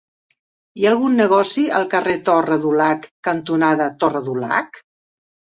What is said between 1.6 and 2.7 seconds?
al carrer Torre